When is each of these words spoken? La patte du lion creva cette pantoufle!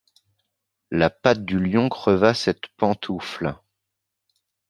La 0.89 1.11
patte 1.11 1.45
du 1.45 1.59
lion 1.59 1.87
creva 1.87 2.33
cette 2.33 2.69
pantoufle! 2.75 3.55